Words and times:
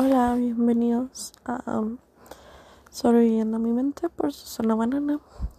Hola, 0.00 0.36
bienvenidos 0.36 1.32
a 1.44 1.80
um, 1.80 1.98
Sobreviviendo 2.88 3.56
a 3.56 3.58
mi 3.58 3.72
mente 3.72 4.08
por 4.08 4.32
Susana 4.32 4.76
Banana. 4.76 5.18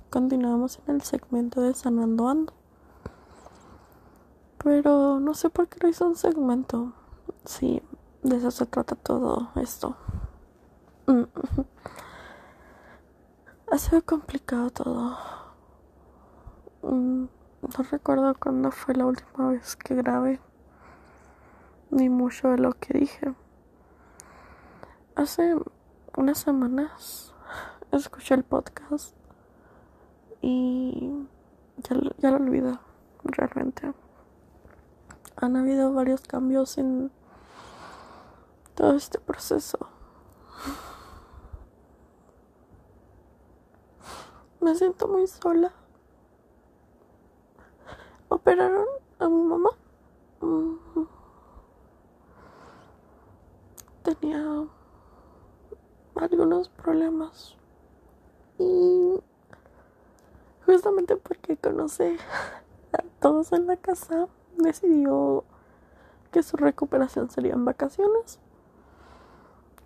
Continuamos 0.10 0.80
en 0.88 0.96
el 0.96 1.02
segmento 1.02 1.59
de 1.59 1.74
Sanando 1.74 2.30
Ando. 2.30 2.54
Pero 4.64 5.20
no 5.20 5.33
sé 5.33 5.50
por 5.50 5.67
qué 5.67 5.80
lo 5.82 5.90
hice 5.90 6.06
un 6.06 6.16
segmento. 6.16 6.94
Sí, 7.44 7.82
de 8.23 8.38
eso 8.38 8.50
se 8.50 8.66
trata 8.66 8.96
todo 8.96 9.49
esto. 9.55 9.97
Mm. 11.07 11.23
Ha 13.73 13.77
sido 13.77 14.01
complicado 14.05 14.69
todo. 14.69 15.17
Mm, 16.83 17.23
no 17.23 17.83
recuerdo 17.91 18.33
cuándo 18.35 18.71
fue 18.71 18.95
la 18.95 19.05
última 19.05 19.49
vez 19.49 19.75
que 19.75 19.95
grabé. 19.95 20.39
Ni 21.89 22.07
mucho 22.07 22.51
de 22.51 22.59
lo 22.59 22.71
que 22.71 22.99
dije. 22.99 23.35
Hace 25.20 25.53
unas 26.16 26.38
semanas 26.38 27.34
escuché 27.91 28.35
el 28.35 28.45
podcast 28.45 29.13
y 30.41 31.11
ya, 31.75 31.98
ya 32.20 32.31
lo 32.31 32.38
olvidé 32.38 32.80
realmente. 33.25 33.91
Han 35.35 35.58
habido 35.58 35.91
varios 35.91 36.21
cambios 36.21 36.77
en 36.77 37.11
todo 38.75 38.95
este 38.95 39.20
proceso. 39.20 39.89
Me 44.61 44.73
siento 44.73 45.09
muy 45.09 45.27
sola. 45.27 45.73
Operaron 48.30 48.86
a 49.20 49.27
mi 49.27 49.44
mamá. 49.44 49.72
Problemas. 56.89 57.55
Y 58.58 59.19
justamente 60.66 61.16
porque 61.17 61.55
conoce 61.55 62.17
a 62.94 63.03
todos 63.19 63.52
en 63.53 63.67
la 63.67 63.77
casa, 63.77 64.27
decidió 64.58 65.44
que 66.31 66.41
su 66.41 66.58
recuperación 66.58 67.30
sería 67.30 67.53
en 67.53 67.64
vacaciones. 67.64 68.39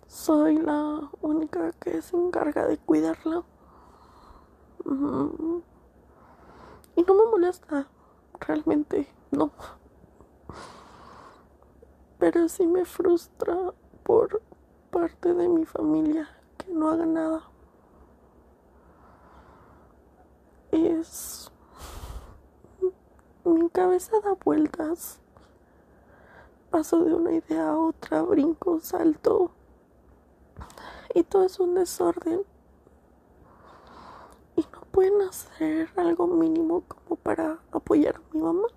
Soy 0.06 0.56
la 0.56 1.10
única 1.20 1.72
que 1.72 2.00
se 2.00 2.16
encarga 2.16 2.66
de 2.66 2.78
cuidarla. 2.78 3.42
Y 6.96 7.02
no 7.02 7.14
me 7.14 7.30
molesta, 7.30 7.86
realmente 8.40 9.08
no. 9.30 9.50
Pero 12.18 12.48
sí 12.48 12.66
me 12.66 12.86
frustra 12.86 13.74
por 14.04 14.40
parte 14.90 15.34
de 15.34 15.48
mi 15.48 15.66
familia 15.66 16.30
que 16.64 16.72
no 16.72 16.88
haga 16.88 17.06
nada. 17.06 17.42
Es... 20.70 21.50
Mi 23.44 23.68
cabeza 23.70 24.18
da 24.20 24.32
vueltas. 24.44 25.20
Paso 26.70 27.04
de 27.04 27.14
una 27.14 27.32
idea 27.32 27.70
a 27.70 27.78
otra, 27.78 28.22
brinco, 28.22 28.80
salto. 28.80 29.50
Y 31.14 31.22
todo 31.24 31.44
es 31.44 31.60
un 31.60 31.74
desorden. 31.74 32.42
Y 34.56 34.62
no 34.72 34.80
pueden 34.90 35.20
hacer 35.22 35.90
algo 35.96 36.26
mínimo 36.26 36.82
como 36.82 37.16
para 37.16 37.58
apoyar 37.70 38.16
a 38.16 38.20
mi 38.32 38.40
mamá. 38.40 38.68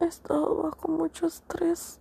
He 0.00 0.04
estado 0.06 0.62
bajo 0.62 0.88
mucho 0.88 1.26
estrés. 1.26 2.00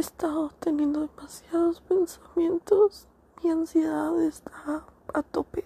He 0.00 0.02
estado 0.02 0.48
teniendo 0.60 1.00
demasiados 1.00 1.82
pensamientos. 1.82 3.06
Mi 3.44 3.50
ansiedad 3.50 4.18
está 4.22 4.86
a 5.12 5.22
tope. 5.22 5.62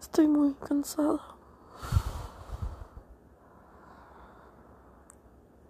Estoy 0.00 0.28
muy 0.28 0.54
cansada. 0.54 1.20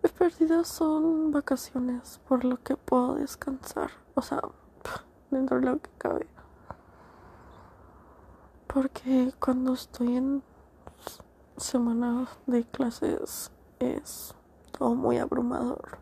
He 0.04 0.08
perdido 0.08 0.62
son 0.62 1.32
vacaciones 1.32 2.20
por 2.28 2.44
lo 2.44 2.62
que 2.62 2.76
puedo 2.76 3.16
descansar. 3.16 3.90
O 4.14 4.22
sea, 4.22 4.40
dentro 5.32 5.58
de 5.58 5.66
lo 5.66 5.82
que 5.82 5.90
cabe. 5.98 6.28
Porque 8.68 9.34
cuando 9.40 9.72
estoy 9.72 10.14
en 10.14 10.44
semana 11.56 12.28
de 12.46 12.62
clases 12.62 13.50
es 13.80 14.36
todo 14.76 14.94
muy 14.94 15.18
abrumador. 15.18 15.98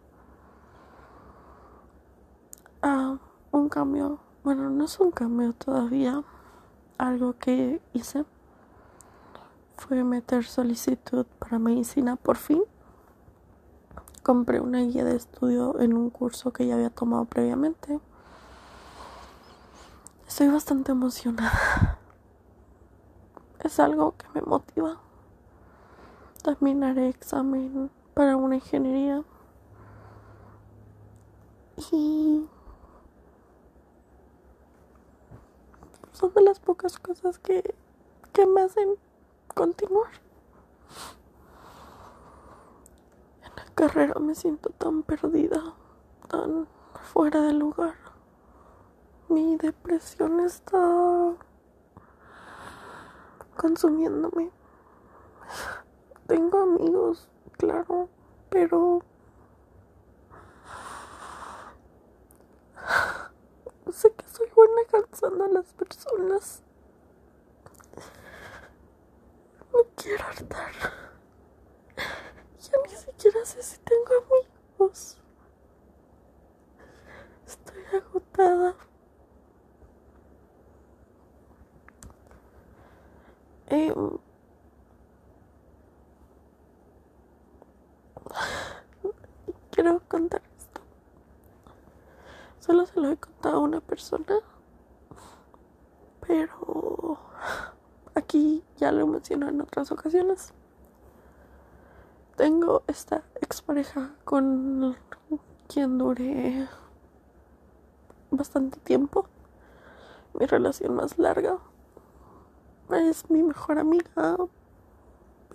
Ah, 2.83 3.19
un 3.51 3.69
cambio, 3.69 4.19
bueno, 4.43 4.71
no 4.71 4.85
es 4.85 4.99
un 4.99 5.11
cambio 5.11 5.53
todavía. 5.53 6.23
Algo 6.99 7.35
que 7.39 7.81
hice 7.93 8.25
fue 9.77 10.05
meter 10.05 10.45
solicitud 10.45 11.27
para 11.39 11.59
medicina 11.59 12.17
por 12.17 12.37
fin. 12.37 12.63
Compré 14.23 14.61
una 14.61 14.81
guía 14.81 15.05
de 15.05 15.17
estudio 15.17 15.81
en 15.81 15.95
un 15.95 16.11
curso 16.11 16.53
que 16.53 16.67
ya 16.67 16.75
había 16.75 16.91
tomado 16.91 17.25
previamente. 17.25 18.01
Estoy 20.27 20.49
bastante 20.49 20.93
emocionada 20.93 21.99
es 23.65 23.79
algo 23.79 24.15
que 24.17 24.27
me 24.35 24.43
motiva. 24.43 24.99
También 26.43 26.83
haré 26.83 27.09
examen 27.09 27.91
para 28.15 28.37
una 28.37 28.57
ingeniería. 28.57 29.23
Y 31.91 32.49
son 36.13 36.33
de 36.35 36.43
las 36.43 36.61
pocas 36.61 36.99
cosas 36.99 37.39
que, 37.39 37.75
que 38.33 38.47
me 38.47 38.63
hacen 38.63 38.97
continuar. 39.55 40.11
En 43.43 43.57
la 43.57 43.65
carrera 43.75 44.15
me 44.21 44.35
siento 44.35 44.71
tan 44.71 45.03
perdida, 45.03 45.75
tan 46.29 46.69
fuera 47.13 47.41
de 47.41 47.53
lugar. 47.55 47.95
Mi 49.29 49.57
depresión 49.57 50.41
está 50.41 51.35
consumiéndome. 53.57 54.51
Tengo 56.27 56.63
amigos, 56.63 57.29
claro, 57.63 58.09
pero 58.51 59.01
sé 63.93 64.13
que 64.13 64.29
soy 64.29 64.49
buena 64.53 64.83
cansando 64.91 65.45
a 65.45 65.49
las 65.49 65.73
personas. 65.75 66.65
Me 69.73 69.81
quiero 69.95 70.25
hartar. 70.25 70.73
Ya 71.97 72.79
ni 72.85 72.97
siquiera 72.97 73.45
sé 73.45 73.63
si 73.63 73.79
tengo 73.79 74.11
amigos. 74.81 75.19
Estoy 77.47 77.85
agotada. 77.95 78.75
Eh, 83.69 83.95
quiero 89.83 90.01
contar 90.07 90.43
esto. 90.59 90.81
Solo 92.61 92.87
se 92.87 93.01
lo 93.01 93.11
he 93.11 93.17
contado 93.17 93.57
a 93.57 93.61
una 93.61 93.81
persona. 93.81 94.39
Pero 96.25 97.19
aquí 98.15 98.63
ya 98.77 98.93
lo 98.93 99.09
mencioné 99.09 99.49
en 99.49 99.61
otras 99.61 99.91
ocasiones. 99.91 100.53
Tengo 102.37 102.85
esta 102.87 103.25
expareja 103.41 104.15
con 104.25 104.97
quien 105.67 105.99
duré 105.99 106.69
bastante 108.31 108.79
tiempo. 108.79 109.27
Mi 110.35 110.47
relación 110.47 110.95
más 110.95 111.19
larga 111.19 111.59
es 112.91 113.29
mi 113.29 113.43
mejor 113.43 113.81
amiga, 113.81 114.37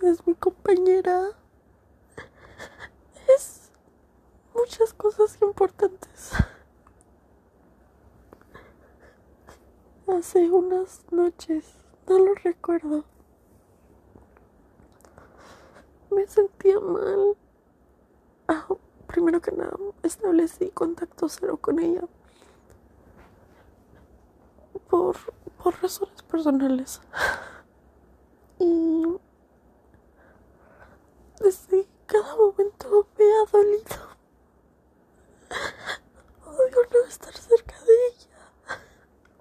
es 0.02 0.26
mi 0.26 0.34
compañera, 0.34 1.30
es 3.34 3.68
muchas 4.58 4.92
cosas 4.94 5.38
importantes. 5.40 6.32
Hace 10.06 10.50
unas 10.50 11.04
noches, 11.10 11.64
no 12.06 12.18
lo 12.18 12.34
recuerdo, 12.34 13.04
me 16.10 16.26
sentía 16.26 16.80
mal. 16.80 17.36
Ah, 18.48 18.66
primero 19.06 19.40
que 19.40 19.52
nada, 19.52 19.76
establecí 20.02 20.70
contacto 20.70 21.28
cero 21.28 21.58
con 21.58 21.78
ella. 21.78 22.02
Por 24.88 25.16
por 25.62 25.82
razones 25.82 26.22
personales. 26.22 27.00
Y 28.58 28.98
momento 32.38 33.06
me 33.18 33.24
ha 33.24 33.44
dolido. 33.50 34.18
Odio 36.46 36.88
no 36.92 37.08
estar 37.08 37.36
cerca 37.36 37.74
de 37.80 37.92
ella. 38.08 38.80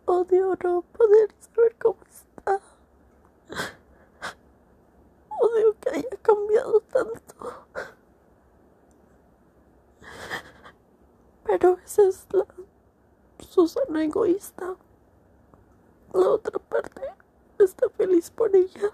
Odio 0.06 0.58
no 0.64 0.82
poder 0.82 1.34
saber 1.40 1.76
cómo 1.78 2.00
está. 2.10 2.60
Odio 5.40 5.76
que 5.80 5.90
haya 5.90 6.18
cambiado 6.22 6.80
tanto. 6.82 7.68
Pero 11.60 11.80
esa 11.84 12.04
es 12.04 12.28
la 12.34 12.46
Susana 13.40 14.04
egoísta. 14.04 14.76
La 16.14 16.30
otra 16.30 16.60
parte 16.60 17.02
está 17.58 17.90
feliz 17.90 18.30
por 18.30 18.56
ella. 18.56 18.92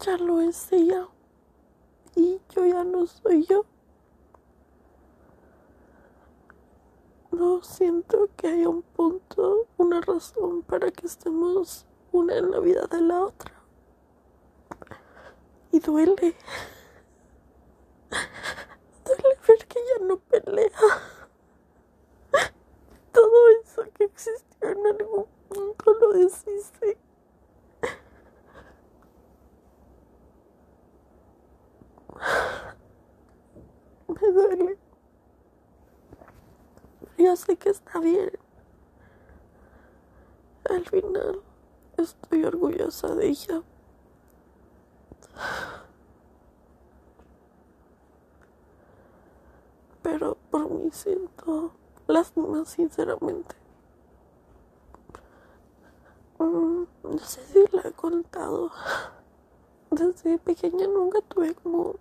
Ya 0.00 0.18
lo 0.18 0.42
es 0.42 0.70
ella. 0.70 1.08
Y 2.14 2.38
yo 2.50 2.66
ya 2.66 2.84
no 2.84 3.06
soy 3.06 3.46
yo. 3.46 3.64
No 7.30 7.62
siento 7.62 8.28
que 8.36 8.48
haya 8.48 8.68
un 8.68 8.82
punto, 8.82 9.66
una 9.78 10.02
razón 10.02 10.62
para 10.62 10.90
que 10.90 11.06
estemos 11.06 11.86
una 12.12 12.36
en 12.36 12.50
la 12.50 12.60
vida 12.60 12.86
de 12.86 13.00
la 13.00 13.22
otra. 13.22 13.60
Y 15.72 15.80
duele. 15.80 16.34
Duele 19.04 19.38
ver 19.46 19.66
que 19.68 19.78
ya 19.78 20.04
no 20.04 20.18
pelea. 20.18 20.70
Todo 23.12 23.48
eso 23.62 23.82
que 23.94 24.04
existió 24.04 24.68
en 24.68 24.86
algún 24.86 25.26
punto 25.48 25.92
lo 26.00 26.12
deshice. 26.12 26.98
Me 34.08 34.32
duele. 34.32 34.78
Yo 37.16 37.36
sé 37.36 37.56
que 37.56 37.70
está 37.70 38.00
bien. 38.00 38.32
Al 40.68 40.84
final 40.86 41.42
estoy 41.96 42.44
orgullosa 42.44 43.14
de 43.14 43.28
ella. 43.28 43.62
Pero 50.02 50.36
siento 50.92 51.72
lástima, 52.06 52.64
sinceramente. 52.64 53.54
Mm, 56.38 56.84
no 57.02 57.18
sé 57.18 57.44
si 57.46 57.64
la 57.76 57.82
he 57.82 57.92
contado. 57.92 58.70
Desde 59.90 60.38
pequeña 60.38 60.86
nunca 60.86 61.20
tuve 61.22 61.54
como 61.54 61.96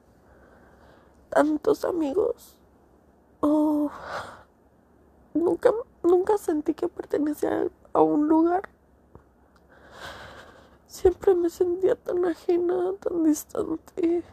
tantos 1.29 1.85
amigos. 1.85 2.57
O 3.41 3.89
nunca, 5.33 5.71
nunca 6.03 6.37
sentí 6.37 6.73
que 6.73 6.87
pertenecía 6.87 7.69
a 7.93 8.01
un 8.01 8.27
lugar. 8.27 8.69
Siempre 10.87 11.35
me 11.35 11.49
sentía 11.49 11.95
tan 11.95 12.25
ajena, 12.25 12.93
tan 12.99 13.23
distante. 13.23 14.23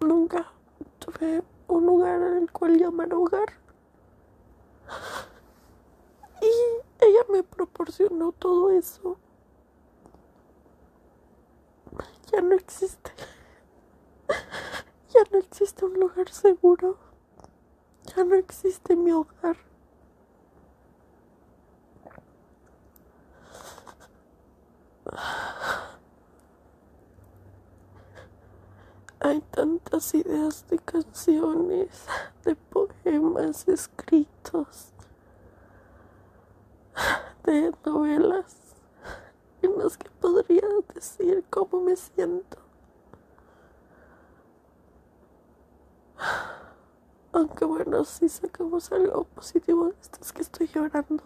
Nunca 0.00 0.46
tuve 0.98 1.42
un 1.68 1.86
lugar 1.86 2.20
el 2.22 2.50
cual 2.50 2.78
llamar 2.78 3.12
hogar. 3.14 3.52
Y 6.40 7.04
ella 7.04 7.20
me 7.30 7.42
proporcionó 7.42 8.32
todo 8.32 8.70
eso. 8.70 9.18
Ya 12.32 12.40
no 12.40 12.54
existe. 12.54 13.12
Ya 14.28 15.22
no 15.30 15.38
existe 15.38 15.84
un 15.84 15.94
lugar 15.94 16.28
seguro. 16.28 16.98
Ya 18.14 18.24
no 18.24 18.34
existe 18.34 18.96
mi 18.96 19.12
hogar. 19.12 19.56
Hay 29.26 29.40
tantas 29.40 30.14
ideas 30.14 30.64
de 30.68 30.78
canciones, 30.78 32.06
de 32.44 32.54
poemas 32.54 33.66
escritos, 33.66 34.92
de 37.42 37.72
novelas 37.84 38.56
en 39.62 39.78
las 39.78 39.98
que 39.98 40.08
podría 40.10 40.62
decir 40.94 41.44
cómo 41.50 41.80
me 41.80 41.96
siento. 41.96 42.58
Aunque 47.32 47.64
bueno, 47.64 48.04
si 48.04 48.28
sacamos 48.28 48.92
algo 48.92 49.24
positivo 49.24 49.86
de 49.86 49.96
esto 50.00 50.20
es 50.22 50.32
que 50.32 50.42
estoy 50.42 50.68
llorando. 50.68 51.24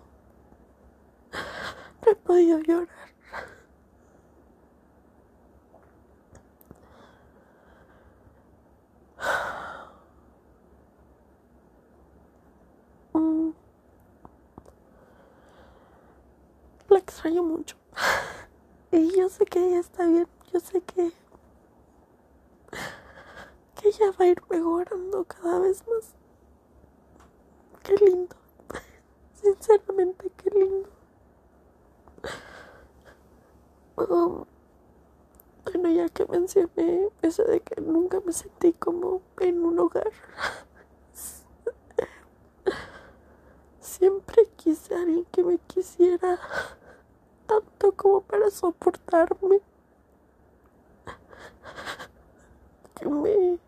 No 2.03 2.13
he 2.13 2.17
podido 2.17 2.61
llorar. 2.61 3.11
Mm. 13.15 13.53
La 16.91 16.99
extraño 16.99 17.43
mucho. 17.45 17.77
Y 18.93 19.17
yo 19.17 19.29
sé 19.29 19.45
que 19.45 19.65
ella 19.65 19.79
está 19.79 20.05
bien. 20.05 20.27
Yo 20.53 20.59
sé 20.59 20.81
que. 20.81 21.13
que 23.77 23.89
ella 23.89 24.11
va 24.19 24.25
a 24.25 24.29
ir 24.29 24.43
mejorando 24.51 25.25
cada 25.25 25.61
vez 25.61 25.85
más. 25.87 26.13
Qué 27.85 27.95
lindo. 28.05 28.35
Sinceramente, 29.35 30.33
qué 30.37 30.51
lindo. 30.51 30.89
Um, 33.97 34.45
bueno, 35.65 35.89
ya 35.91 36.09
que 36.09 36.27
mencioné 36.27 37.11
eso 37.23 37.45
de 37.45 37.61
que 37.61 37.81
nunca 37.81 38.19
me 38.27 38.33
sentí 38.33 38.73
como 38.73 39.23
en 39.39 39.65
un 39.65 39.79
hogar. 39.79 40.11
Siempre 43.79 44.49
quise 44.57 44.97
a 44.97 45.03
alguien 45.03 45.27
que 45.27 45.45
me 45.45 45.59
quisiera 45.59 46.41
como 48.01 48.23
para 48.23 48.51
soportarme. 48.51 49.61
Que 52.95 53.07
me 53.07 53.59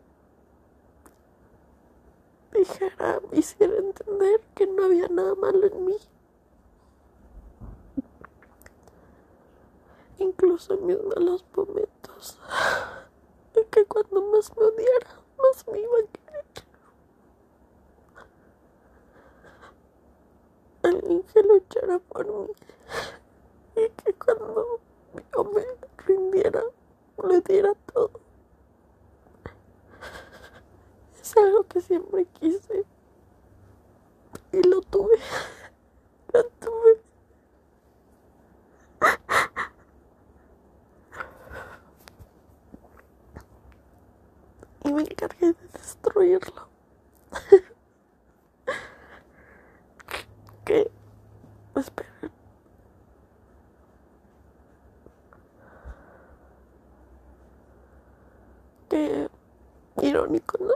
dijera, 2.55 3.21
me 3.31 3.39
hiciera 3.39 3.77
entender 3.77 4.41
que 4.55 4.67
no 4.67 4.85
había 4.85 5.09
nada 5.09 5.35
malo 5.35 5.67
en 5.67 5.85
mí. 5.85 5.97
Incluso 10.19 10.75
en 10.75 10.87
mis 10.87 10.99
malos 11.05 11.45
momentos. 11.55 12.39
Que 13.71 13.85
cuando 13.87 14.21
más 14.23 14.55
me 14.57 14.65
odiara, 14.65 15.21
más 15.39 15.67
me 15.69 15.81
iba 15.81 15.99
a 15.99 16.07
querer. 16.13 16.45
Alguien 20.83 21.23
que 21.23 21.43
luchara 21.43 21.99
por 21.99 22.27
mí. 22.27 22.53
Que 24.05 24.13
cuando 24.15 24.81
yo 25.33 25.45
me 25.45 25.65
rindiera, 26.07 26.63
le 27.29 27.41
diera 27.43 27.73
todo. 27.93 28.11
Es 31.21 31.37
algo 31.37 31.63
que 31.65 31.81
siempre 31.81 32.27
quise. 32.41 32.85
Y 34.53 34.63
lo 34.69 34.81
tuve. 34.83 35.17
Lo 36.33 36.45
tuve. 36.45 37.03
Y 44.85 44.93
me 44.93 45.03
encargué 45.03 45.53
de 45.53 45.69
destruirlo. 45.73 46.69
que 50.65 50.91
esperen. 51.77 52.33
Qué 58.89 59.29
irónico, 60.03 60.59
¿no? 60.61 60.75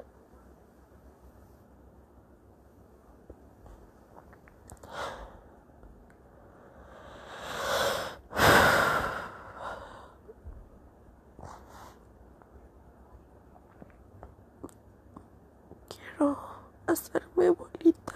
Quiero 16.17 16.39
hacerme 16.87 17.51
bolita 17.51 18.15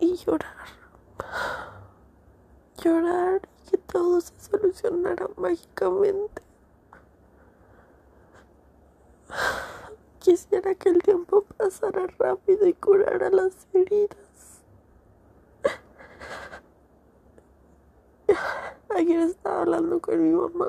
y 0.00 0.16
llorar. 0.16 0.66
llorar 2.82 3.48
y 3.64 3.70
que 3.70 3.78
todo 3.78 4.20
se 4.20 4.32
solucionara 4.40 5.28
mágicamente. 5.36 6.42
Quisiera 10.18 10.74
que 10.74 10.88
el 10.88 11.00
tiempo 11.02 11.42
pasara 11.56 12.08
rápido 12.18 12.66
y 12.66 12.72
curara 12.74 13.30
las 13.30 13.68
heridas. 13.72 14.62
Ayer 18.96 19.20
estaba 19.20 19.60
hablando 19.60 20.00
con 20.00 20.22
mi 20.22 20.34
mamá 20.34 20.66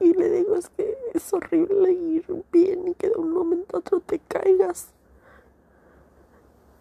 y 0.00 0.12
le 0.12 0.30
digo 0.30 0.56
es 0.56 0.68
que 0.70 0.96
es 1.14 1.32
horrible 1.32 1.92
ir 1.92 2.26
bien 2.52 2.88
y 2.88 2.94
que 2.94 3.10
de 3.10 3.16
un 3.16 3.32
momento 3.32 3.76
a 3.76 3.80
otro 3.80 4.00
te 4.00 4.18
caigas. 4.18 4.88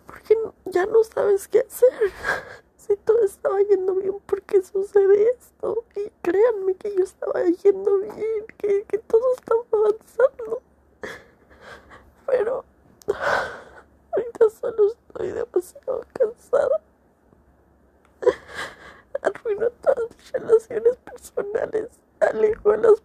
Porque 0.05 0.37
ya 0.65 0.85
no 0.85 1.03
sabes 1.03 1.47
qué 1.47 1.59
hacer. 1.59 1.89
Si 2.75 2.97
todo 2.97 3.19
estaba 3.23 3.61
yendo 3.61 3.95
bien, 3.95 4.19
¿por 4.25 4.41
qué 4.41 4.61
sucede 4.61 5.29
esto? 5.39 5.85
Y 5.95 6.11
créanme 6.21 6.75
que 6.75 6.93
yo 6.93 7.01
estaba 7.05 7.41
yendo 7.45 7.97
bien, 7.99 8.45
que, 8.57 8.83
que 8.83 8.97
todo 8.97 9.21
estaba 9.35 9.61
avanzando. 9.71 10.61
Pero 12.27 12.65
ahorita 14.11 14.49
solo 14.49 14.87
estoy 14.87 15.31
demasiado 15.31 16.05
cansada. 16.11 16.81
Arruino 19.21 19.69
todas 19.69 20.09
mis 20.17 20.31
relaciones 20.33 20.97
personales. 20.97 21.89
Alejo 22.19 22.71
a 22.71 22.77
las 22.77 23.01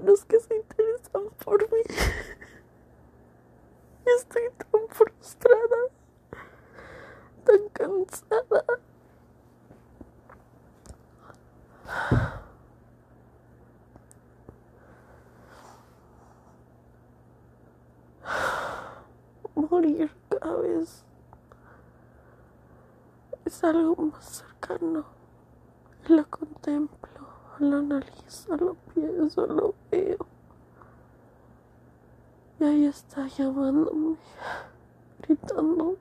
personas 0.00 0.24
que 0.24 0.40
se 0.40 0.56
interesan 0.56 1.22
por 1.44 1.60
mí. 1.72 1.80
Estoy 4.18 4.42
tan 4.58 4.88
frustrada, 4.88 5.76
tan 7.44 7.68
cansada. 7.72 8.64
Morir 19.54 20.10
cada 20.28 20.56
vez 20.56 21.04
es 23.44 23.64
algo 23.64 23.96
más 24.06 24.24
cercano. 24.24 25.04
Lo 26.08 26.26
contemplo, 26.28 27.09
lo 27.60 27.76
analizo, 27.78 28.56
lo 28.56 28.74
pienso, 28.94 29.46
lo 29.46 29.74
veo. 29.90 30.26
Y 32.58 32.64
ahí 32.64 32.84
está 32.86 33.26
llamándome, 33.26 34.16
gritando. 35.22 35.96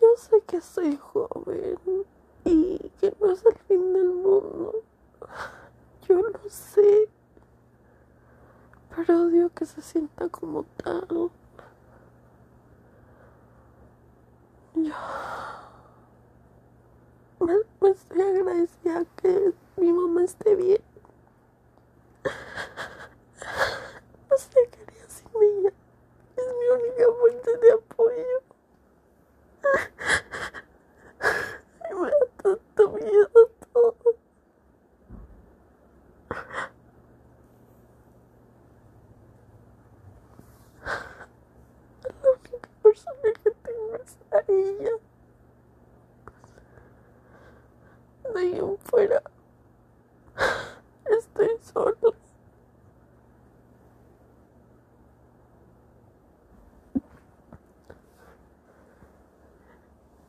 Yo 0.00 0.06
sé 0.16 0.40
que 0.46 0.60
soy 0.60 0.96
joven 0.96 1.78
y 2.44 2.78
que 3.00 3.14
no 3.20 3.30
es 3.30 3.44
el 3.46 3.54
fin 3.68 3.92
del 3.92 4.08
mundo. 4.08 4.82
Yo 6.08 6.20
lo 6.22 6.40
sé. 6.48 7.08
Pero 8.94 9.22
odio 9.22 9.50
que 9.54 9.64
se 9.66 9.80
sienta 9.82 10.28
como 10.28 10.64
tal. 10.76 11.30
Yo 14.74 14.92
me, 17.40 17.54
estoy 17.90 18.20
agradecida 18.22 19.04
que 19.16 19.52
mi 19.76 19.92
mamá 19.92 20.24
esté 20.24 20.54
bien. 20.54 20.82
No 24.30 24.36
sé 24.36 24.68
qué 24.70 24.82
haría 24.82 25.08
sin 25.08 25.28
ella. 25.42 25.72
Es 26.36 26.46
mi 26.58 26.66
única 26.68 27.04
fuente 27.20 27.56
de 27.58 27.72
apoyo. 27.72 28.42
Ay, 31.80 31.94
me 31.94 32.10
da 32.10 32.26
tanto 32.42 32.90
miedo 32.90 33.50
todo. 33.72 33.94
La 42.04 42.30
única 42.30 42.68
persona 42.82 43.32
que 43.42 43.50
tengo 43.50 43.96
es 43.96 44.16
a 44.30 44.38
ella. 44.48 44.92
De 48.32 48.40
ahí 48.40 48.58
en 48.58 48.78
fuera 48.78 49.22
estoy 51.18 51.48
sola. 51.60 52.14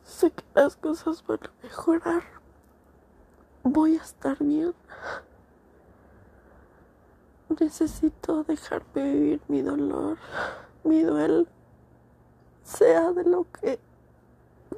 Sé 0.04 0.30
que 0.30 0.44
las 0.54 0.76
cosas 0.76 1.24
van 1.26 1.40
a 1.42 1.50
mejorar. 1.62 2.22
Voy 3.62 3.96
a 3.96 4.02
estar 4.02 4.36
bien. 4.38 4.74
Necesito 7.60 8.42
dejarme 8.44 9.12
vivir 9.12 9.40
mi 9.48 9.62
dolor, 9.62 10.18
mi 10.82 11.02
duelo, 11.02 11.46
sea 12.64 13.12
de 13.12 13.24
lo 13.24 13.46
que 13.52 13.78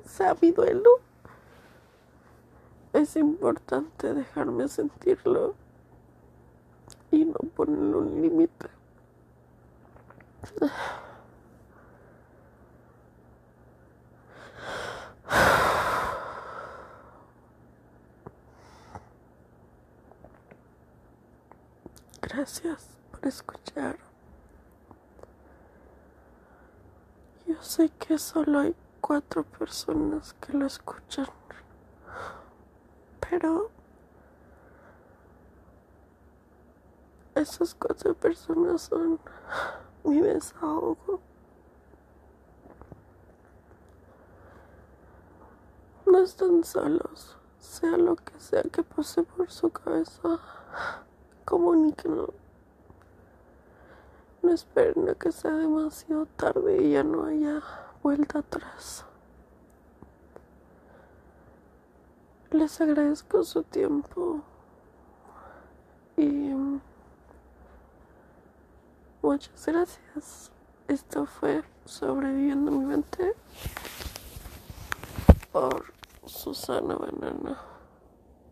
sea 0.04 0.36
mi 0.40 0.50
duelo. 0.50 1.05
Es 2.96 3.14
importante 3.14 4.14
dejarme 4.14 4.68
sentirlo 4.68 5.54
y 7.10 7.26
no 7.26 7.34
ponerle 7.54 7.94
un 7.94 8.22
límite. 8.22 8.68
Gracias 22.22 22.88
por 23.10 23.26
escuchar. 23.26 23.98
Yo 27.46 27.62
sé 27.62 27.90
que 27.98 28.18
solo 28.18 28.60
hay 28.60 28.74
cuatro 29.02 29.44
personas 29.44 30.32
que 30.40 30.54
lo 30.54 30.64
escuchan, 30.64 31.26
pero 33.30 33.70
esas 37.34 37.74
cuatro 37.74 38.14
personas 38.14 38.82
son 38.82 39.18
mi 40.04 40.20
desahogo. 40.20 41.20
No 46.06 46.18
están 46.18 46.64
solos, 46.64 47.36
sea 47.58 47.96
lo 47.96 48.16
que 48.16 48.38
sea 48.38 48.62
que 48.62 48.82
pase 48.82 49.22
por 49.22 49.50
su 49.50 49.70
cabeza 49.70 50.40
comuníquenlo. 51.44 52.34
No 54.42 54.52
esperen 54.52 55.08
a 55.08 55.14
que 55.14 55.32
sea 55.32 55.52
demasiado 55.52 56.26
tarde 56.36 56.82
y 56.82 56.92
ya 56.92 57.02
no 57.02 57.24
haya 57.24 57.62
vuelta 58.02 58.40
atrás. 58.40 59.04
Les 62.56 62.80
agradezco 62.80 63.44
su 63.44 63.64
tiempo 63.64 64.40
y 66.16 66.54
muchas 69.20 69.66
gracias. 69.66 70.50
Esto 70.88 71.26
fue 71.26 71.62
Sobreviviendo 71.84 72.70
mi 72.70 72.86
mente 72.86 73.34
por 75.52 75.84
Susana 76.24 76.94
Banana. 76.94 77.58